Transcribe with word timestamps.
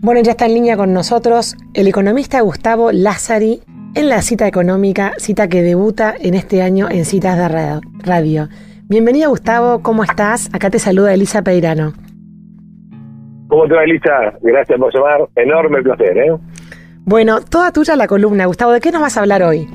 Bueno, 0.00 0.20
ya 0.22 0.30
está 0.30 0.46
en 0.46 0.54
línea 0.54 0.76
con 0.76 0.92
nosotros 0.92 1.56
el 1.74 1.88
economista 1.88 2.40
Gustavo 2.40 2.92
Lázari 2.92 3.58
en 3.96 4.08
la 4.08 4.22
cita 4.22 4.46
económica, 4.46 5.12
cita 5.18 5.48
que 5.48 5.60
debuta 5.60 6.14
en 6.16 6.34
este 6.34 6.62
año 6.62 6.86
en 6.88 7.04
Citas 7.04 7.36
de 7.36 7.80
Radio. 8.04 8.48
Bienvenido 8.88 9.30
Gustavo, 9.30 9.82
¿cómo 9.82 10.04
estás? 10.04 10.54
Acá 10.54 10.70
te 10.70 10.78
saluda 10.78 11.12
Elisa 11.12 11.42
Peirano. 11.42 11.94
¿Cómo 13.48 13.66
te 13.66 13.74
va 13.74 13.82
Elisa? 13.82 14.34
Gracias 14.40 14.78
por 14.78 14.94
llamar, 14.94 15.28
enorme 15.34 15.82
placer, 15.82 16.16
¿eh? 16.16 16.32
Bueno, 17.04 17.40
toda 17.40 17.72
tuya 17.72 17.96
la 17.96 18.06
columna, 18.06 18.46
Gustavo, 18.46 18.70
¿de 18.70 18.80
qué 18.80 18.92
nos 18.92 19.00
vas 19.00 19.16
a 19.16 19.22
hablar 19.22 19.42
hoy? 19.42 19.66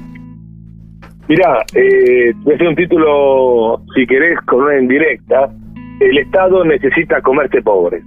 Mira, 1.28 1.66
eh, 1.76 2.32
voy 2.44 2.54
a 2.54 2.56
hacer 2.56 2.68
un 2.70 2.76
título, 2.76 3.82
si 3.94 4.08
querés, 4.08 4.40
con 4.46 4.62
una 4.62 4.80
indirecta. 4.80 5.50
El 6.00 6.18
Estado 6.18 6.64
necesita 6.64 7.22
comerte 7.22 7.62
pobre. 7.62 8.02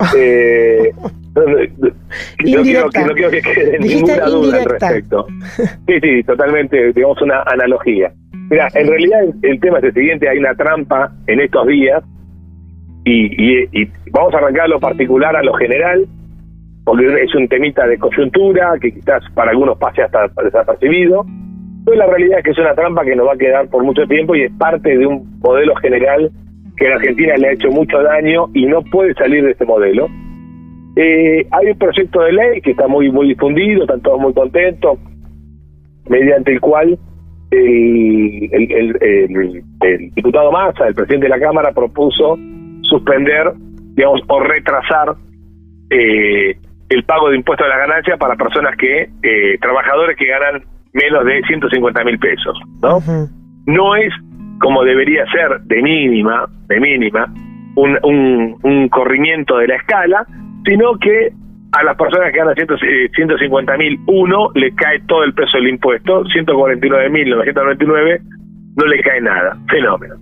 eh, 0.16 0.92
no, 1.34 2.62
quiero, 2.62 2.84
no, 2.84 3.14
quiero, 3.14 3.30
que 3.30 3.40
quede 3.40 3.78
ninguna 3.78 4.26
duda 4.26 4.58
al 4.58 4.64
respecto. 4.64 5.26
Sí, 5.86 6.00
sí, 6.00 6.22
totalmente, 6.24 6.92
digamos 6.92 7.20
una 7.22 7.42
analogía. 7.42 8.12
Mira, 8.50 8.68
en 8.74 8.86
realidad 8.86 9.20
el, 9.42 9.60
tema 9.60 9.78
es 9.78 9.84
el 9.84 9.94
siguiente, 9.94 10.28
hay 10.28 10.38
una 10.38 10.54
trampa 10.54 11.10
en 11.26 11.40
estos 11.40 11.66
días 11.66 12.02
y, 13.04 13.72
y, 13.72 13.90
vamos 14.10 14.34
a 14.34 14.38
arrancar 14.38 14.68
lo 14.68 14.78
particular 14.78 15.34
a 15.34 15.42
lo 15.42 15.54
general, 15.54 16.06
porque 16.84 17.06
es 17.22 17.34
un 17.34 17.48
temita 17.48 17.86
de 17.86 17.98
coyuntura 17.98 18.74
que 18.80 18.92
quizás 18.92 19.22
para 19.34 19.52
algunos 19.52 19.78
pase 19.78 20.02
hasta 20.02 20.28
desapercibido, 20.42 21.24
pero 21.84 21.96
la 21.96 22.06
realidad 22.06 22.38
es 22.38 22.44
que 22.44 22.50
es 22.50 22.58
una 22.58 22.74
trampa 22.74 23.04
que 23.04 23.16
nos 23.16 23.26
va 23.26 23.32
a 23.32 23.38
quedar 23.38 23.68
por 23.68 23.82
mucho 23.84 24.06
tiempo 24.06 24.34
y 24.34 24.42
es 24.42 24.52
parte 24.58 24.96
de 24.96 25.06
un 25.06 25.38
modelo 25.40 25.74
general 25.76 26.30
que 26.76 26.88
a 26.88 26.96
Argentina 26.96 27.36
le 27.36 27.48
ha 27.48 27.52
hecho 27.52 27.70
mucho 27.70 28.02
daño 28.02 28.48
y 28.54 28.66
no 28.66 28.82
puede 28.82 29.14
salir 29.14 29.44
de 29.44 29.52
este 29.52 29.64
modelo. 29.64 30.08
Eh, 30.96 31.46
hay 31.50 31.66
un 31.70 31.78
proyecto 31.78 32.20
de 32.20 32.32
ley 32.32 32.60
que 32.60 32.72
está 32.72 32.86
muy 32.86 33.10
muy 33.10 33.28
difundido, 33.28 33.82
están 33.82 34.02
todos 34.02 34.20
muy 34.20 34.34
contentos, 34.34 34.98
mediante 36.08 36.52
el 36.52 36.60
cual 36.60 36.98
el, 37.50 38.98
el, 39.00 40.10
diputado 40.14 40.52
Massa, 40.52 40.88
el 40.88 40.94
presidente 40.94 41.26
de 41.26 41.30
la 41.30 41.40
Cámara, 41.40 41.72
propuso 41.72 42.38
suspender, 42.82 43.52
digamos, 43.94 44.22
o 44.26 44.40
retrasar 44.40 45.14
eh, 45.90 46.56
el 46.88 47.04
pago 47.04 47.30
de 47.30 47.36
impuestos 47.36 47.66
a 47.66 47.70
la 47.70 47.78
ganancia 47.78 48.16
para 48.16 48.36
personas 48.36 48.76
que, 48.76 49.08
eh, 49.22 49.58
trabajadores 49.60 50.16
que 50.16 50.26
ganan 50.26 50.62
menos 50.92 51.24
de 51.24 51.42
150 51.42 52.04
mil 52.04 52.18
pesos, 52.18 52.58
¿no? 52.82 53.00
No 53.66 53.96
es 53.96 54.12
como 54.60 54.84
debería 54.84 55.24
ser 55.26 55.60
de 55.62 55.82
mínima, 55.82 56.46
de 56.68 56.80
mínima, 56.80 57.32
un, 57.74 57.98
un, 58.02 58.58
un 58.62 58.88
corrimiento 58.88 59.58
de 59.58 59.68
la 59.68 59.76
escala, 59.76 60.26
sino 60.64 60.98
que 60.98 61.32
a 61.72 61.82
las 61.84 61.96
personas 61.96 62.32
que 62.32 62.38
ganan 62.38 62.54
150 62.54 63.76
mil, 63.78 63.98
uno 64.06 64.50
le 64.54 64.74
cae 64.74 65.00
todo 65.06 65.24
el 65.24 65.32
peso 65.32 65.56
del 65.56 65.68
impuesto, 65.68 66.24
149 66.26 67.08
mil 67.10 67.30
999 67.30 68.20
no 68.76 68.86
le 68.86 69.02
cae 69.02 69.20
nada. 69.20 69.56
Fenómeno. 69.70 70.14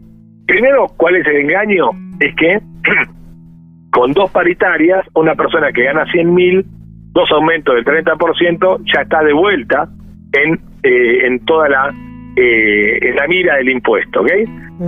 Primero, 0.47 0.87
¿cuál 0.97 1.17
es 1.17 1.27
el 1.27 1.37
engaño? 1.37 1.91
Es 2.21 2.35
que 2.37 2.59
con 3.91 4.13
dos 4.13 4.31
paritarias, 4.31 5.07
una 5.15 5.35
persona 5.35 5.73
que 5.73 5.85
gana 5.85 6.05
100 6.11 6.35
mil, 6.35 6.65
dos 7.13 7.31
aumentos 7.33 7.75
del 7.75 7.85
30%, 7.85 8.83
ya 8.93 9.03
está 9.03 9.23
de 9.25 9.33
vuelta 9.33 9.89
en, 10.33 10.55
eh, 10.85 11.27
en 11.27 11.45
toda 11.45 11.69
la 11.69 11.93
eh, 12.37 12.99
en 13.03 13.17
la 13.17 13.27
mira 13.27 13.57
del 13.57 13.71
impuesto, 13.71 14.21
¿ok? 14.21 14.31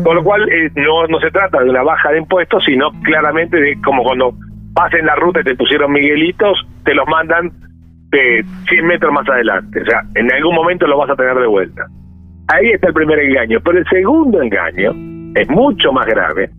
Con 0.04 0.14
lo 0.14 0.22
cual 0.22 0.48
eh, 0.48 0.70
no, 0.76 1.06
no 1.08 1.18
se 1.20 1.30
trata 1.30 1.62
de 1.62 1.70
una 1.70 1.82
baja 1.82 2.12
de 2.12 2.18
impuestos, 2.18 2.64
sino 2.64 2.92
claramente 3.02 3.60
de 3.60 3.76
como 3.82 4.04
cuando 4.04 4.32
pasen 4.74 5.06
la 5.06 5.14
ruta 5.16 5.40
y 5.40 5.44
te 5.44 5.54
pusieron 5.54 5.92
Miguelitos, 5.92 6.58
te 6.84 6.94
los 6.94 7.06
mandan 7.08 7.50
de 8.10 8.44
100 8.68 8.86
metros 8.86 9.12
más 9.12 9.28
adelante. 9.28 9.80
O 9.80 9.84
sea, 9.84 10.02
en 10.14 10.32
algún 10.32 10.54
momento 10.54 10.86
lo 10.86 10.98
vas 10.98 11.10
a 11.10 11.16
tener 11.16 11.34
de 11.36 11.46
vuelta. 11.46 11.86
Ahí 12.48 12.70
está 12.70 12.88
el 12.88 12.94
primer 12.94 13.18
engaño. 13.18 13.58
Pero 13.64 13.78
el 13.78 13.86
segundo 13.88 14.42
engaño 14.42 14.92
es 15.34 15.48
mucho 15.48 15.92
más 15.92 16.06
grave. 16.06 16.50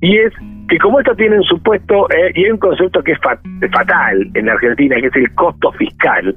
Y 0.00 0.16
es 0.16 0.32
que 0.68 0.78
como 0.78 1.00
esto 1.00 1.14
tiene 1.14 1.36
un 1.36 1.44
supuesto, 1.44 2.08
eh, 2.10 2.32
y 2.34 2.44
hay 2.44 2.50
un 2.50 2.58
concepto 2.58 3.02
que 3.02 3.12
es 3.12 3.18
fatal 3.18 4.30
en 4.34 4.48
Argentina, 4.48 4.96
que 4.96 5.06
es 5.06 5.16
el 5.16 5.34
costo 5.34 5.70
fiscal. 5.72 6.34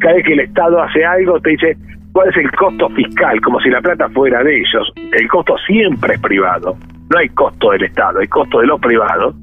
Cada 0.00 0.14
vez 0.14 0.24
que 0.24 0.32
el 0.34 0.40
Estado 0.40 0.82
hace 0.82 1.04
algo, 1.04 1.40
te 1.40 1.50
dice, 1.50 1.76
¿cuál 2.12 2.28
es 2.28 2.36
el 2.36 2.50
costo 2.52 2.88
fiscal? 2.90 3.40
Como 3.40 3.60
si 3.60 3.70
la 3.70 3.80
plata 3.80 4.08
fuera 4.10 4.42
de 4.44 4.58
ellos. 4.58 4.92
El 5.12 5.26
costo 5.28 5.56
siempre 5.66 6.14
es 6.14 6.20
privado. 6.20 6.76
No 7.10 7.18
hay 7.18 7.28
costo 7.30 7.70
del 7.70 7.84
Estado, 7.84 8.20
hay 8.20 8.28
costo 8.28 8.60
de 8.60 8.66
los 8.66 8.80
privados 8.80 9.34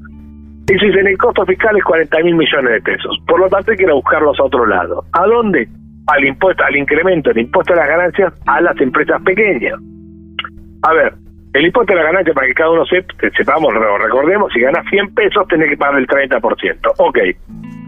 y 0.68 0.78
si 0.78 0.86
en 0.86 1.06
el 1.06 1.16
costo 1.18 1.44
fiscal 1.46 1.76
es 1.76 1.84
40 1.84 2.22
mil 2.24 2.34
millones 2.34 2.72
de 2.72 2.80
pesos. 2.80 3.16
Por 3.26 3.40
lo 3.40 3.48
tanto, 3.48 3.70
hay 3.70 3.76
que 3.76 3.84
ir 3.84 3.90
a 3.90 3.94
buscarlos 3.94 4.38
a 4.40 4.44
otro 4.44 4.66
lado. 4.66 5.04
¿A 5.12 5.24
dónde? 5.26 5.68
Al 6.08 6.24
impuesto, 6.24 6.64
al 6.64 6.76
incremento 6.76 7.30
del 7.30 7.44
impuesto 7.44 7.72
a 7.72 7.76
las 7.76 7.88
ganancias 7.88 8.32
a 8.46 8.60
las 8.60 8.80
empresas 8.80 9.22
pequeñas. 9.22 9.78
A 10.82 10.92
ver, 10.92 11.14
el 11.54 11.66
impuesto 11.66 11.92
a 11.92 11.96
las 11.96 12.06
ganancias, 12.06 12.34
para 12.34 12.46
que 12.48 12.54
cada 12.54 12.70
uno 12.70 12.84
sepa, 12.84 13.14
sepamos, 13.36 13.72
recordemos, 13.74 14.52
si 14.52 14.60
ganas 14.60 14.84
100 14.90 15.14
pesos, 15.14 15.46
tenés 15.48 15.70
que 15.70 15.76
pagar 15.76 15.98
el 15.98 16.06
30%. 16.06 16.92
Ok. 16.98 17.18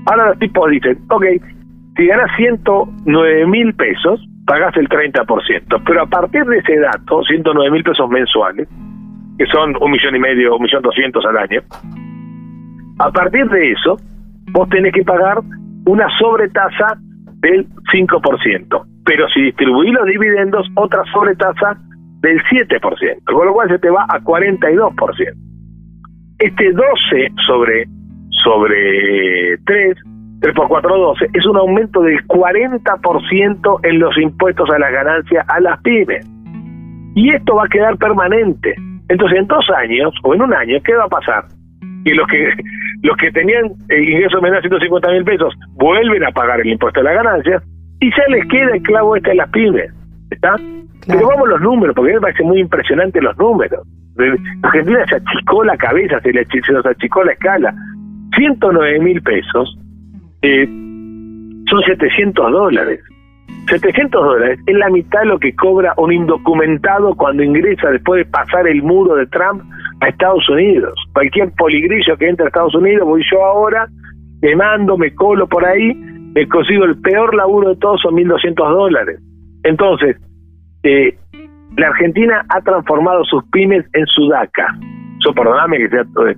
Ahora 0.06 0.28
los 0.28 0.38
tipos 0.38 0.71
dicen, 0.71 0.99
ok, 1.11 1.25
si 1.97 2.06
ganas 2.06 2.31
109 2.37 3.47
mil 3.47 3.75
pesos, 3.75 4.25
pagás 4.47 4.77
el 4.77 4.88
30%. 4.88 5.83
Pero 5.84 6.03
a 6.03 6.06
partir 6.06 6.44
de 6.44 6.59
ese 6.59 6.78
dato, 6.78 7.22
109 7.25 7.71
mil 7.72 7.83
pesos 7.83 8.09
mensuales, 8.09 8.69
que 9.37 9.47
son 9.47 9.75
un 9.81 9.91
millón 9.91 10.17
y 10.17 10.21
medio, 10.21 10.56
un 10.56 10.62
millón 10.62 10.83
doscientos 10.83 11.25
al 11.27 11.37
año, 11.37 11.61
a 12.98 13.10
partir 13.10 13.48
de 13.48 13.72
eso, 13.72 13.97
vos 14.53 14.69
tenés 14.69 14.92
que 14.92 15.04
pagar 15.04 15.38
una 15.86 16.06
sobretasa 16.19 16.98
del 17.41 17.66
5%, 17.92 18.86
pero 19.04 19.28
si 19.28 19.42
distribuís 19.42 19.92
los 19.92 20.06
dividendos, 20.06 20.66
otra 20.75 21.03
sobretasa 21.12 21.78
del 22.20 22.42
7%, 22.44 23.25
con 23.25 23.47
lo 23.47 23.53
cual 23.53 23.69
se 23.69 23.78
te 23.78 23.91
va 23.91 24.04
a 24.08 24.20
42%. 24.20 25.32
Este 26.38 26.72
12 26.72 26.84
sobre, 27.47 27.84
sobre 28.44 29.58
3, 29.64 29.97
3 30.41 30.54
por 30.54 30.69
4, 30.69 30.98
12, 30.98 31.26
es 31.32 31.47
un 31.47 31.56
aumento 31.56 32.00
del 32.00 32.25
40% 32.26 33.81
en 33.84 33.98
los 33.98 34.16
impuestos 34.19 34.69
a 34.70 34.78
las 34.78 34.92
ganancias 34.92 35.47
a 35.48 35.60
las 35.60 35.81
pymes. 35.82 36.26
Y 37.14 37.31
esto 37.31 37.56
va 37.56 37.64
a 37.64 37.69
quedar 37.69 37.97
permanente. 37.97 38.75
Entonces, 39.08 39.38
en 39.38 39.47
dos 39.47 39.64
años 39.76 40.14
o 40.22 40.34
en 40.34 40.42
un 40.42 40.54
año, 40.54 40.78
¿qué 40.84 40.94
va 40.94 41.04
a 41.04 41.08
pasar? 41.08 41.44
Que 42.04 42.14
los 42.14 42.26
que 42.28 42.53
los 43.03 43.16
que 43.16 43.31
tenían 43.31 43.66
eh, 43.88 44.03
ingresos 44.03 44.42
menores 44.42 44.64
a 44.64 44.69
150 44.69 45.10
mil 45.10 45.25
pesos 45.25 45.54
vuelven 45.75 46.25
a 46.25 46.31
pagar 46.32 46.60
el 46.60 46.69
impuesto 46.69 47.00
de 47.00 47.04
la 47.04 47.12
ganancia 47.12 47.62
y 48.00 48.10
ya 48.10 48.25
les 48.28 48.47
queda 48.48 48.75
el 48.75 48.82
clavo 48.82 49.16
este 49.16 49.31
de 49.31 49.36
las 49.36 49.50
pymes. 49.50 49.92
¿Está? 50.31 50.56
Pero 51.06 51.26
vamos 51.26 51.48
los 51.48 51.60
números, 51.60 51.94
porque 51.97 52.12
me 52.12 52.20
parece 52.20 52.42
muy 52.42 52.60
impresionante 52.60 53.20
los 53.20 53.37
números. 53.38 53.81
Argentina 54.62 55.04
se 55.08 55.16
achicó 55.16 55.64
la 55.64 55.76
cabeza, 55.76 56.20
se, 56.20 56.32
le, 56.32 56.44
se 56.44 56.72
nos 56.72 56.84
achicó 56.84 57.25
la 57.25 57.32
escala. 57.32 57.75
109 58.37 58.98
mil 59.00 59.22
pesos 59.22 59.78
eh, 60.42 60.66
son 60.66 61.82
700 61.87 62.53
dólares. 62.53 63.00
700 63.69 64.22
dólares 64.22 64.60
es 64.66 64.76
la 64.76 64.91
mitad 64.91 65.20
de 65.20 65.26
lo 65.26 65.38
que 65.38 65.54
cobra 65.54 65.94
un 65.97 66.12
indocumentado 66.12 67.14
cuando 67.14 67.42
ingresa 67.42 67.91
después 67.91 68.25
de 68.25 68.31
pasar 68.31 68.66
el 68.66 68.82
muro 68.82 69.14
de 69.14 69.26
Trump 69.26 69.62
a 70.00 70.09
Estados 70.09 70.48
Unidos. 70.48 70.94
Cualquier 71.12 71.53
poligrillo 71.56 72.16
que 72.16 72.28
entre 72.28 72.47
a 72.47 72.48
Estados 72.48 72.75
Unidos, 72.75 73.06
voy 73.06 73.22
yo 73.31 73.44
ahora, 73.44 73.88
me 74.42 74.54
mando, 74.56 74.97
me 74.97 75.14
colo 75.14 75.47
por 75.47 75.64
ahí, 75.64 75.94
me 75.94 76.47
consigo 76.48 76.84
el 76.84 77.00
peor 77.00 77.34
laburo 77.34 77.70
de 77.70 77.76
todos, 77.76 78.00
son 78.03 78.14
1.200 78.14 78.54
dólares. 78.54 79.20
Entonces, 79.64 80.16
eh, 80.84 81.16
la 81.76 81.88
Argentina 81.88 82.44
ha 82.48 82.60
transformado 82.60 83.25
sus 83.25 83.44
pymes 83.50 83.84
en 83.92 84.06
sudaca. 84.06 84.76
Yo 85.25 85.32
perdóname 85.34 85.78
que 85.78 85.88
sea 85.88 86.02
eh, 86.02 86.37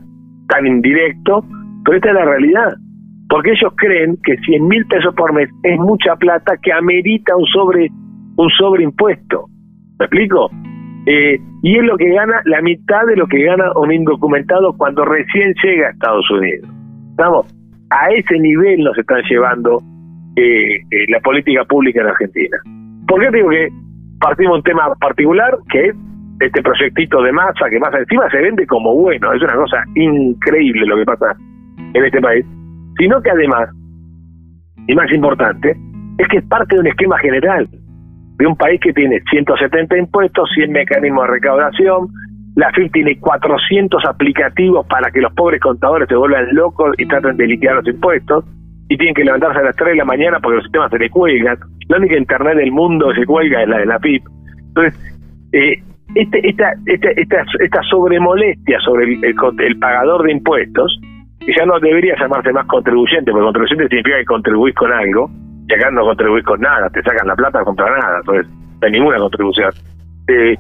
tan 0.49 0.67
indirecto, 0.67 1.44
pero 1.85 1.96
esta 1.96 2.08
es 2.08 2.14
la 2.14 2.25
realidad. 2.25 2.73
Porque 3.29 3.52
ellos 3.52 3.73
creen 3.76 4.19
que 4.25 4.37
100 4.38 4.67
mil 4.67 4.85
pesos 4.87 5.14
por 5.14 5.32
mes 5.32 5.49
es 5.62 5.79
mucha 5.79 6.17
plata 6.17 6.56
que 6.62 6.73
amerita 6.73 7.37
un 7.37 7.46
sobre 7.46 7.88
un 8.37 8.50
sobreimpuesto. 8.58 9.46
¿Me 9.99 10.06
explico? 10.06 10.50
Eh, 11.06 11.38
y 11.62 11.76
es 11.76 11.85
lo 11.85 11.97
que 11.97 12.11
gana 12.11 12.43
la 12.44 12.61
mitad 12.62 13.06
de 13.06 13.17
lo 13.17 13.26
que 13.26 13.43
gana 13.43 13.73
un 13.76 13.93
indocumentado 13.93 14.76
cuando 14.76 15.05
recién 15.05 15.55
llega 15.62 15.88
a 15.88 15.91
Estados 15.91 16.31
Unidos. 16.31 16.69
Estamos 17.11 17.47
a 17.91 18.08
ese 18.11 18.38
nivel 18.38 18.85
nos 18.85 18.97
están 18.97 19.23
llevando 19.29 19.79
eh, 20.37 20.76
eh, 20.76 21.06
la 21.08 21.20
política 21.20 21.64
pública 21.64 22.00
en 22.00 22.06
Argentina. 22.06 22.56
¿Por 23.06 23.20
qué 23.20 23.31
digo 23.37 23.50
que 23.50 23.69
partimos 24.20 24.58
un 24.58 24.62
tema 24.62 24.94
particular 25.00 25.58
que 25.70 25.88
es 25.88 25.97
este 26.38 26.62
proyectito 26.62 27.20
de 27.23 27.32
masa 27.32 27.69
que 27.69 27.81
más 27.81 27.93
encima 27.94 28.31
se 28.31 28.38
vende 28.38 28.67
como 28.67 28.94
bueno? 28.94 29.32
Es 29.32 29.43
una 29.43 29.55
cosa 29.55 29.85
increíble 29.97 30.87
lo 30.87 30.97
que 30.97 31.05
pasa 31.05 31.37
en 31.94 32.05
este 32.05 32.20
país. 32.20 32.47
Sino 32.99 33.20
que 33.23 33.31
además, 33.31 33.69
y 34.87 34.94
más 34.94 35.12
importante, 35.12 35.76
es 36.19 36.29
que 36.29 36.38
es 36.38 36.44
parte 36.44 36.76
de 36.76 36.81
un 36.82 36.87
esquema 36.87 37.19
general 37.19 37.69
de 38.40 38.46
un 38.46 38.56
país 38.56 38.81
que 38.81 38.94
tiene 38.94 39.20
170 39.31 39.98
impuestos, 39.98 40.48
100 40.54 40.72
mecanismos 40.72 41.26
de 41.26 41.32
recaudación, 41.34 42.08
la 42.56 42.72
FIP 42.72 42.90
tiene 42.90 43.19
400 43.19 44.02
aplicativos 44.06 44.87
para 44.87 45.10
que 45.10 45.20
los 45.20 45.31
pobres 45.34 45.60
contadores 45.60 46.08
se 46.08 46.16
vuelvan 46.16 46.54
locos 46.54 46.94
y 46.96 47.06
traten 47.06 47.37
de 47.37 47.46
liquidar 47.46 47.76
los 47.76 47.87
impuestos 47.87 48.46
y 48.88 48.96
tienen 48.96 49.14
que 49.14 49.25
levantarse 49.25 49.58
a 49.58 49.64
las 49.64 49.76
3 49.76 49.90
de 49.90 49.96
la 49.96 50.06
mañana 50.06 50.40
porque 50.40 50.56
los 50.56 50.64
sistemas 50.64 50.90
se 50.90 50.98
les 50.98 51.10
cuelgan. 51.10 51.58
La 51.88 51.98
única 51.98 52.16
internet 52.16 52.56
del 52.56 52.72
mundo 52.72 53.08
que 53.10 53.20
se 53.20 53.26
cuelga 53.26 53.62
es 53.62 53.69
la 53.69 53.78
de 53.78 53.87
la 53.87 53.98
FIP. 54.00 54.25
Entonces, 54.69 55.19
eh, 55.52 55.75
este, 56.14 56.48
esta, 56.48 56.72
esta, 56.87 57.10
esta, 57.10 57.44
esta 57.60 57.82
sobremolestia 57.90 58.81
sobre 58.81 59.04
el, 59.04 59.22
el, 59.22 59.78
pagador 59.78 60.25
de 60.25 60.32
impuestos, 60.32 60.98
que 61.40 61.52
ya 61.54 61.66
no 61.66 61.78
debería 61.78 62.16
llamarse 62.19 62.52
más 62.54 62.66
contribuyente, 62.66 63.31
porque 63.32 63.44
contribuyente 63.44 63.88
significa 63.88 64.16
que 64.16 64.25
contribuís 64.25 64.75
con 64.75 64.90
algo, 64.92 65.31
y 65.70 65.75
acá 65.75 65.90
no 65.90 66.02
contribuís 66.02 66.44
con 66.44 66.61
nada, 66.61 66.88
te 66.90 67.02
sacan 67.02 67.28
la 67.28 67.37
plata 67.37 67.62
contra 67.62 67.87
nada, 67.87 68.19
entonces 68.19 68.52
no 68.52 68.87
hay 68.87 68.93
ninguna 68.93 69.19
contribución. 69.19 69.70
Eh, 70.28 70.56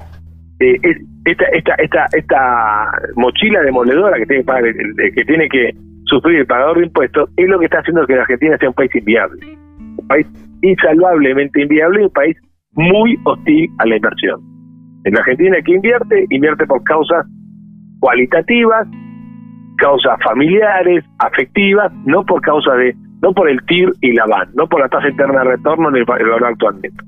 eh, 0.60 0.76
esta, 1.24 1.44
esta, 1.46 1.74
esta, 1.74 2.06
esta 2.12 2.92
mochila 3.16 3.60
demoledora 3.62 4.16
que 4.18 4.26
tiene, 4.26 4.44
que 5.14 5.24
tiene 5.24 5.48
que 5.48 5.74
sufrir 6.04 6.40
el 6.40 6.46
pagador 6.46 6.78
de 6.78 6.86
impuestos 6.86 7.28
es 7.36 7.48
lo 7.48 7.58
que 7.58 7.64
está 7.66 7.78
haciendo 7.78 8.06
que 8.06 8.14
la 8.14 8.22
Argentina 8.22 8.56
sea 8.58 8.68
un 8.68 8.74
país 8.74 8.94
inviable. 8.94 9.46
Un 9.98 10.06
país 10.08 10.26
insalvablemente 10.62 11.62
inviable 11.62 12.02
y 12.02 12.04
un 12.04 12.12
país 12.12 12.36
muy 12.72 13.18
hostil 13.24 13.68
a 13.78 13.86
la 13.86 13.96
inversión. 13.96 14.40
En 15.04 15.14
la 15.14 15.20
Argentina 15.20 15.56
que 15.64 15.72
invierte, 15.72 16.26
invierte 16.30 16.66
por 16.66 16.82
causas 16.84 17.26
cualitativas, 18.00 18.86
causas 19.78 20.18
familiares, 20.22 21.04
afectivas, 21.18 21.92
no 22.04 22.24
por 22.24 22.40
causa 22.42 22.74
de, 22.74 22.94
no 23.22 23.32
por 23.32 23.48
el 23.48 23.60
TIR 23.66 23.92
y 24.00 24.12
la 24.12 24.26
VAN, 24.26 24.48
no 24.54 24.66
por 24.66 24.80
la 24.80 24.88
tasa 24.88 25.08
interna 25.08 25.40
de 25.40 25.50
retorno 25.56 25.90
ni 25.90 25.98
el 25.98 26.04
valor 26.04 26.44
actualmente, 26.44 27.04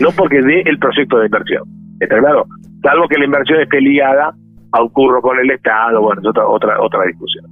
no 0.00 0.08
porque 0.16 0.40
dé 0.42 0.62
el 0.62 0.78
proyecto 0.78 1.18
de 1.18 1.26
inversión. 1.26 1.62
¿Está 2.00 2.18
claro? 2.18 2.46
Salvo 2.82 3.08
que 3.08 3.18
la 3.18 3.26
inversión 3.26 3.60
esté 3.60 3.80
ligada 3.80 4.34
a 4.72 4.82
un 4.82 4.88
curro 4.88 5.20
con 5.22 5.38
el 5.38 5.50
Estado, 5.50 6.00
bueno, 6.00 6.20
es 6.20 6.28
otra, 6.28 6.48
otra, 6.48 6.80
otra 6.80 7.04
discusión. 7.04 7.44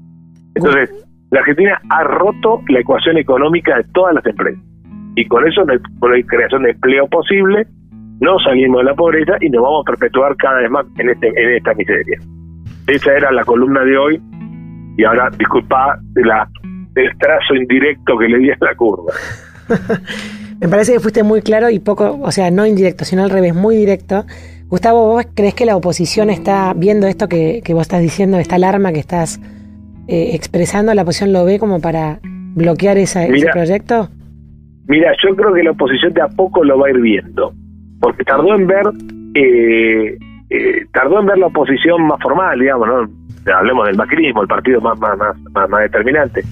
Entonces, 0.54 0.90
la 1.30 1.40
Argentina 1.40 1.80
ha 1.88 2.04
roto 2.04 2.60
la 2.68 2.80
ecuación 2.80 3.16
económica 3.16 3.76
de 3.76 3.84
todas 3.94 4.14
las 4.14 4.26
empresas. 4.26 4.62
Y 5.16 5.26
con 5.26 5.46
eso 5.46 5.64
no 5.64 6.12
hay 6.12 6.24
creación 6.24 6.62
de 6.62 6.70
empleo 6.70 7.06
posible, 7.08 7.66
no 8.20 8.38
salimos 8.40 8.80
de 8.80 8.84
la 8.84 8.94
pobreza 8.94 9.36
y 9.40 9.50
nos 9.50 9.62
vamos 9.62 9.84
a 9.86 9.90
perpetuar 9.90 10.36
cada 10.36 10.60
vez 10.60 10.70
más 10.70 10.86
en, 10.98 11.10
este, 11.10 11.28
en 11.28 11.56
esta 11.56 11.74
miseria. 11.74 12.18
Esa 12.86 13.16
era 13.16 13.32
la 13.32 13.44
columna 13.44 13.80
de 13.84 13.96
hoy 13.96 14.20
y 14.96 15.04
ahora 15.04 15.30
disculpa 15.38 15.98
la, 16.16 16.48
del 16.94 17.16
trazo 17.18 17.54
indirecto 17.54 18.18
que 18.18 18.28
le 18.28 18.38
di 18.38 18.50
a 18.50 18.56
la 18.60 18.74
curva. 18.74 19.12
Me 20.60 20.68
parece 20.68 20.92
que 20.92 21.00
fuiste 21.00 21.22
muy 21.22 21.42
claro 21.42 21.70
y 21.70 21.80
poco, 21.80 22.20
o 22.22 22.30
sea, 22.30 22.50
no 22.50 22.66
indirecto, 22.66 23.04
sino 23.04 23.24
al 23.24 23.30
revés, 23.30 23.54
muy 23.54 23.76
directo. 23.76 24.24
Gustavo, 24.68 25.06
¿vos 25.06 25.26
crees 25.34 25.54
que 25.54 25.66
la 25.66 25.76
oposición 25.76 26.30
está 26.30 26.72
viendo 26.74 27.06
esto 27.06 27.28
que, 27.28 27.62
vos 27.70 27.82
estás 27.82 28.00
diciendo, 28.00 28.38
esta 28.38 28.54
alarma 28.54 28.92
que 28.92 29.00
estás 29.00 29.40
eh, 30.06 30.30
expresando, 30.34 30.94
la 30.94 31.02
oposición 31.02 31.32
lo 31.32 31.44
ve 31.44 31.58
como 31.58 31.80
para 31.80 32.20
bloquear 32.22 32.96
ese 32.98 33.28
proyecto? 33.52 34.08
Mira, 34.86 35.12
yo 35.22 35.34
creo 35.34 35.52
que 35.52 35.62
la 35.62 35.72
oposición 35.72 36.12
de 36.12 36.22
a 36.22 36.28
poco 36.28 36.62
lo 36.64 36.78
va 36.78 36.86
a 36.86 36.90
ir 36.90 37.00
viendo 37.00 37.52
porque 38.00 38.24
tardó 38.24 38.54
en 38.54 38.66
ver 38.66 38.84
eh, 39.34 40.18
eh, 40.50 40.86
tardó 40.92 41.20
en 41.20 41.26
ver 41.26 41.38
la 41.38 41.46
oposición 41.46 42.06
más 42.06 42.20
formal, 42.20 42.58
digamos, 42.58 42.86
¿no? 42.86 43.52
Hablemos 43.54 43.86
del 43.86 43.96
macrismo, 43.96 44.42
el 44.42 44.48
partido 44.48 44.80
más, 44.80 44.98
más, 44.98 45.16
más, 45.16 45.68
más, 45.70 45.80
determinante. 45.80 46.42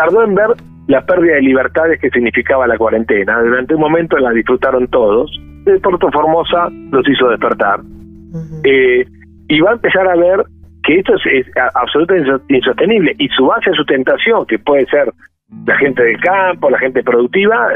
Tardó 0.00 0.24
en 0.24 0.34
ver 0.34 0.48
la 0.86 1.04
pérdida 1.04 1.34
de 1.34 1.42
libertades 1.42 2.00
que 2.00 2.08
significaba 2.08 2.66
la 2.66 2.78
cuarentena. 2.78 3.38
Durante 3.42 3.74
un 3.74 3.82
momento 3.82 4.16
la 4.16 4.30
disfrutaron 4.30 4.88
todos. 4.88 5.30
El 5.66 5.78
Puerto 5.82 6.10
Formosa 6.10 6.70
los 6.90 7.06
hizo 7.06 7.28
despertar. 7.28 7.80
eh, 8.64 9.04
y 9.48 9.60
va 9.60 9.72
a 9.72 9.74
empezar 9.74 10.08
a 10.08 10.16
ver 10.16 10.42
que 10.84 11.00
esto 11.00 11.12
es, 11.16 11.46
absolutamente 11.74 12.30
insostenible. 12.48 13.14
Y 13.18 13.28
su 13.28 13.44
base 13.44 13.68
de 13.68 13.76
sustentación, 13.76 14.46
que 14.46 14.58
puede 14.58 14.86
ser 14.86 15.12
la 15.66 15.76
gente 15.76 16.02
del 16.02 16.18
campo, 16.22 16.70
la 16.70 16.78
gente 16.78 17.02
productiva, 17.02 17.68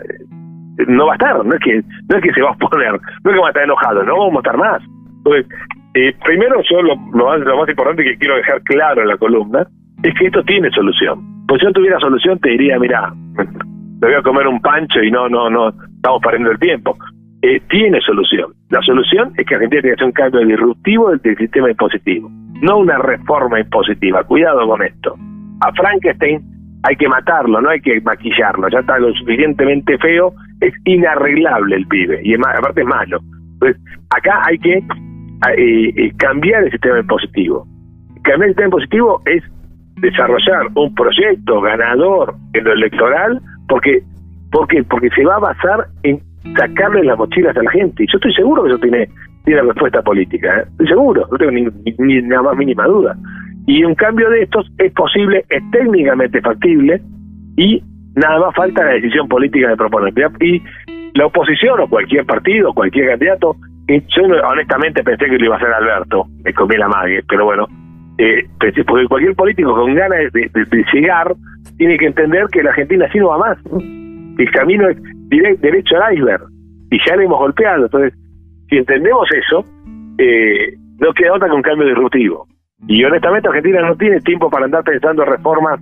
no 0.86 1.08
va 1.08 1.12
a 1.12 1.16
estar, 1.16 1.44
no 1.44 1.54
es 1.54 1.60
que 1.60 1.82
no 2.08 2.16
es 2.16 2.22
que 2.22 2.32
se 2.32 2.40
va 2.40 2.52
a 2.52 2.56
poner, 2.56 2.92
no 2.92 3.30
es 3.30 3.34
que 3.34 3.40
va 3.40 3.48
a 3.48 3.50
estar 3.50 3.64
enojado, 3.64 4.02
no 4.02 4.18
vamos 4.18 4.36
a 4.36 4.38
estar 4.38 4.56
más. 4.56 4.82
Entonces, 5.18 5.46
eh, 5.92 6.14
primero 6.24 6.62
yo 6.70 6.80
lo, 6.80 6.96
más, 6.96 7.38
lo 7.40 7.58
más 7.58 7.68
importante 7.68 8.02
que 8.02 8.16
quiero 8.16 8.36
dejar 8.36 8.62
claro 8.62 9.02
en 9.02 9.08
la 9.08 9.18
columna 9.18 9.66
es 10.02 10.14
que 10.14 10.26
esto 10.28 10.42
tiene 10.44 10.70
solución. 10.70 11.33
Pues 11.46 11.62
no 11.62 11.73
tuviera 11.73 11.99
solución 12.00 12.38
te 12.38 12.50
diría, 12.50 12.79
mira, 12.79 13.12
me 13.35 14.08
voy 14.08 14.14
a 14.14 14.23
comer 14.23 14.46
un 14.46 14.61
pancho 14.61 15.02
y 15.02 15.11
no, 15.11 15.29
no, 15.29 15.50
no, 15.50 15.69
estamos 15.69 16.20
perdiendo 16.23 16.52
el 16.52 16.58
tiempo. 16.58 16.96
Eh, 17.43 17.61
tiene 17.69 18.00
solución. 18.00 18.52
La 18.70 18.81
solución 18.81 19.32
es 19.37 19.46
que 19.46 19.55
Argentina 19.55 19.82
tiene 19.82 19.96
que 19.96 20.02
hacer 20.02 20.06
un 20.06 20.12
cambio 20.12 20.41
disruptivo 20.46 21.11
del, 21.11 21.37
sistema 21.37 21.70
impositivo, 21.70 22.31
no 22.62 22.79
una 22.79 22.96
reforma 22.99 23.61
impositiva. 23.61 24.25
Cuidado 24.25 24.67
con 24.67 24.82
esto. 24.82 25.14
A 25.61 25.73
Frankenstein 25.73 26.41
hay 26.85 26.96
que 26.96 27.08
matarlo, 27.08 27.61
no 27.61 27.69
hay 27.69 27.81
que 27.81 28.00
maquillarlo, 28.00 28.69
ya 28.70 28.79
está 28.79 28.99
lo 28.99 29.12
suficientemente 29.14 29.99
feo 29.99 30.32
es 30.61 30.75
inarreglable 30.85 31.76
el 31.76 31.87
pibe 31.87 32.20
y 32.23 32.35
aparte 32.35 32.81
es 32.81 32.87
malo. 32.87 33.19
Entonces, 33.55 33.82
acá 34.11 34.43
hay 34.46 34.58
que 34.58 34.79
eh, 34.79 35.93
eh, 35.96 36.12
cambiar 36.17 36.64
el 36.64 36.70
sistema 36.70 37.00
impositivo. 37.00 37.67
Cambiar 38.23 38.49
el 38.49 38.50
sistema 38.50 38.67
impositivo 38.67 39.23
es 39.26 39.43
desarrollar 39.96 40.67
un 40.75 40.94
proyecto 40.94 41.61
ganador 41.61 42.35
en 42.52 42.64
lo 42.64 42.73
electoral 42.73 43.41
porque 43.69 44.02
porque 44.50 44.82
porque 44.85 45.11
se 45.11 45.25
va 45.25 45.37
a 45.37 45.41
basar 45.41 45.87
en 46.02 46.20
sacarle 46.56 47.05
las 47.05 47.19
mochilas 47.19 47.56
a 47.56 47.62
la 47.62 47.70
gente 47.70 48.05
y 48.05 48.06
yo 48.06 48.17
estoy 48.17 48.35
seguro 48.35 48.64
que 48.64 48.70
eso 48.70 48.79
tiene 48.79 49.08
tiene 49.44 49.62
respuesta 49.62 50.02
política 50.02 50.58
¿eh? 50.58 50.64
estoy 50.73 50.88
seguro 50.88 51.26
no 51.31 51.38
tengo 51.38 51.52
ni, 51.52 51.62
ni, 51.62 52.20
ni, 52.20 52.23
más 52.23 52.56
mínima 52.56 52.87
duda 52.87 53.17
y 53.67 53.82
un 53.85 53.94
cambio 53.94 54.29
de 54.31 54.43
estos 54.43 54.70
es 54.79 54.93
posible 54.93 55.44
es 55.49 55.62
técnicamente 55.70 56.41
factible 56.41 57.00
y 57.56 57.82
Nada 58.17 58.38
más 58.38 58.55
falta 58.55 58.85
la 58.85 58.93
decisión 58.93 59.29
política 59.29 59.69
de 59.69 59.76
proponer. 59.76 60.12
Y 60.41 60.62
la 61.14 61.26
oposición 61.26 61.81
o 61.81 61.88
cualquier 61.88 62.25
partido, 62.25 62.73
cualquier 62.73 63.08
candidato, 63.08 63.56
yo 63.88 64.23
honestamente 64.49 65.02
pensé 65.02 65.26
que 65.26 65.38
lo 65.38 65.46
iba 65.46 65.55
a 65.56 65.58
hacer 65.58 65.73
Alberto, 65.73 66.26
me 66.44 66.52
comí 66.55 66.76
la 66.76 66.88
madre, 66.88 67.23
pero 67.29 67.44
bueno, 67.44 67.67
eh, 68.19 68.46
pensé, 68.61 68.84
porque 68.84 69.06
cualquier 69.06 69.34
político 69.34 69.75
con 69.75 69.94
ganas 69.94 70.32
de, 70.32 70.50
llegar 70.93 71.34
tiene 71.78 71.99
que 71.99 72.06
entender 72.06 72.46
que 72.52 72.62
la 72.62 72.70
Argentina 72.70 73.06
así 73.06 73.19
no 73.19 73.28
va 73.28 73.38
más. 73.38 73.58
El 74.38 74.50
camino 74.52 74.88
es 74.88 74.96
derecho 75.61 75.96
al 75.96 76.14
iceberg 76.14 76.43
y 76.90 76.99
ya 77.06 77.16
le 77.16 77.25
hemos 77.25 77.38
golpeado. 77.38 77.84
Entonces, 77.84 78.14
si 78.69 78.76
entendemos 78.76 79.28
eso, 79.32 79.64
eh, 80.19 80.75
no 80.99 81.12
queda 81.12 81.34
otra 81.34 81.49
que 81.49 81.55
un 81.55 81.62
cambio 81.62 81.88
disruptivo. 81.88 82.46
Y 82.87 83.02
honestamente 83.05 83.49
Argentina 83.49 83.81
no 83.81 83.96
tiene 83.96 84.20
tiempo 84.20 84.50
para 84.50 84.67
andar 84.67 84.84
pensando 84.84 85.24
reformas 85.24 85.81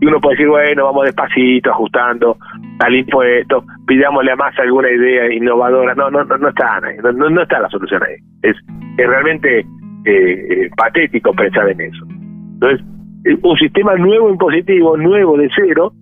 y 0.00 0.06
uno 0.06 0.20
puede 0.20 0.36
decir, 0.36 0.48
bueno, 0.48 0.84
vamos 0.84 1.06
despacito, 1.06 1.70
ajustando 1.70 2.36
al 2.78 2.94
impuesto, 2.94 3.64
pidámosle 3.86 4.32
a 4.32 4.36
más 4.36 4.56
alguna 4.58 4.90
idea 4.90 5.32
innovadora. 5.32 5.94
No, 5.94 6.10
no, 6.10 6.24
no, 6.24 6.48
está 6.48 6.80
no, 7.02 7.30
no, 7.30 7.42
está 7.42 7.58
la 7.58 7.68
solución 7.68 8.00
ahí. 8.04 8.14
Es, 8.42 8.56
es 8.96 9.06
realmente 9.08 9.66
eh, 10.10 10.70
patético 10.76 11.32
pensar 11.32 11.68
en 11.70 11.80
eso. 11.80 12.06
Entonces, 12.54 12.86
eh, 13.24 13.36
un 13.42 13.56
sistema 13.56 13.96
nuevo 13.96 14.30
impositivo, 14.30 14.96
nuevo 14.96 15.36
de 15.36 15.48
cero, 15.54 15.92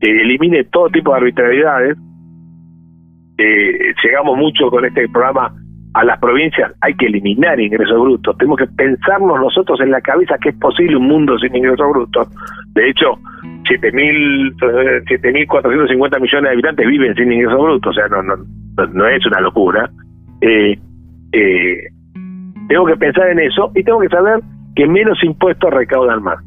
que 0.00 0.10
elimine 0.10 0.64
todo 0.64 0.90
tipo 0.90 1.12
de 1.12 1.18
arbitrariedades. 1.18 1.96
llegamos 3.38 4.38
mucho 4.38 4.70
con 4.70 4.84
este 4.84 5.08
programa 5.08 5.52
a 5.96 6.04
las 6.04 6.20
provincias, 6.20 6.70
hay 6.82 6.94
que 6.94 7.06
eliminar 7.06 7.58
ingresos 7.58 7.98
brutos. 7.98 8.36
Tenemos 8.36 8.58
que 8.58 8.66
pensarnos 8.66 9.40
nosotros 9.40 9.80
en 9.80 9.90
la 9.90 10.02
cabeza 10.02 10.36
que 10.42 10.50
es 10.50 10.56
posible 10.56 10.96
un 10.96 11.08
mundo 11.08 11.38
sin 11.38 11.56
ingresos 11.56 11.88
brutos. 11.90 12.28
De 12.74 12.90
hecho, 12.90 13.18
7.450 13.64 16.20
millones 16.20 16.42
de 16.42 16.50
habitantes 16.50 16.86
viven 16.86 17.14
sin 17.14 17.32
ingresos 17.32 17.58
brutos, 17.58 17.90
o 17.90 17.94
sea, 17.94 18.08
no, 18.08 18.22
no, 18.22 18.36
no 18.92 19.08
es 19.08 19.24
una 19.24 19.40
locura. 19.40 19.90
Eh, 20.42 20.78
eh, 21.32 21.78
tengo 22.68 22.86
que 22.86 22.96
pensar 22.96 23.28
en 23.30 23.40
eso 23.40 23.70
y 23.74 23.82
tengo 23.82 24.00
que 24.00 24.08
saber 24.08 24.40
que 24.74 24.86
menos 24.86 25.22
impuestos 25.22 25.70
recaudan 25.72 26.22
más. 26.22 26.38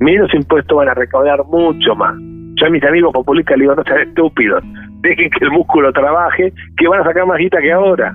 Menos 0.00 0.32
impuestos 0.34 0.76
van 0.76 0.88
a 0.88 0.94
recaudar 0.94 1.44
mucho 1.44 1.94
más. 1.94 2.14
Yo 2.56 2.66
a 2.66 2.70
mis 2.70 2.84
amigos 2.84 3.12
populistas 3.12 3.56
les 3.56 3.64
digo, 3.64 3.74
no 3.74 3.84
sean 3.84 4.08
estúpidos, 4.08 4.62
dejen 5.00 5.30
que 5.30 5.44
el 5.44 5.50
músculo 5.50 5.92
trabaje, 5.92 6.52
que 6.76 6.88
van 6.88 7.00
a 7.00 7.04
sacar 7.04 7.26
más 7.26 7.38
guita 7.38 7.60
que 7.60 7.72
ahora 7.72 8.14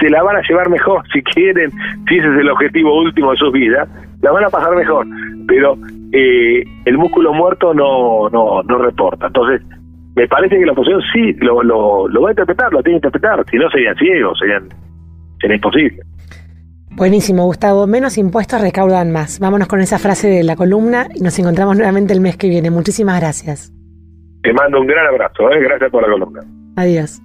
se, 0.00 0.10
la 0.10 0.22
van 0.22 0.36
a 0.36 0.42
llevar 0.42 0.68
mejor 0.68 1.02
si 1.12 1.22
quieren, 1.22 1.70
si 2.08 2.16
ese 2.16 2.28
es 2.28 2.40
el 2.40 2.50
objetivo 2.50 2.98
último 2.98 3.30
de 3.30 3.36
sus 3.36 3.52
vidas, 3.52 3.88
la 4.22 4.32
van 4.32 4.44
a 4.44 4.50
pasar 4.50 4.74
mejor, 4.74 5.06
pero 5.46 5.76
eh, 6.12 6.64
el 6.84 6.98
músculo 6.98 7.32
muerto 7.32 7.74
no, 7.74 8.28
no, 8.30 8.62
no 8.62 8.78
reporta. 8.78 9.26
Entonces, 9.26 9.62
me 10.16 10.26
parece 10.28 10.58
que 10.58 10.66
la 10.66 10.72
oposición 10.72 11.02
sí 11.12 11.32
lo, 11.40 11.62
lo, 11.62 12.08
lo 12.08 12.22
va 12.22 12.28
a 12.28 12.32
interpretar, 12.32 12.72
lo 12.72 12.82
tiene 12.82 13.00
que 13.00 13.08
interpretar, 13.08 13.44
si 13.50 13.56
no 13.56 13.70
serían 13.70 13.96
ciegos, 13.96 14.38
serían, 14.38 14.68
sería 15.40 15.56
imposible. 15.56 16.02
Buenísimo, 16.96 17.44
Gustavo. 17.44 17.88
Menos 17.88 18.18
impuestos 18.18 18.60
recaudan 18.60 19.10
más. 19.10 19.40
Vámonos 19.40 19.66
con 19.66 19.80
esa 19.80 19.98
frase 19.98 20.28
de 20.28 20.44
la 20.44 20.54
columna 20.54 21.08
y 21.12 21.20
nos 21.20 21.36
encontramos 21.38 21.76
nuevamente 21.76 22.12
el 22.12 22.20
mes 22.20 22.36
que 22.36 22.48
viene. 22.48 22.70
Muchísimas 22.70 23.20
gracias. 23.20 23.72
Te 24.42 24.52
mando 24.52 24.80
un 24.80 24.86
gran 24.86 25.06
abrazo. 25.06 25.50
¿eh? 25.50 25.60
Gracias 25.60 25.90
por 25.90 26.02
la 26.02 26.12
columna. 26.12 26.40
Adiós. 26.76 27.20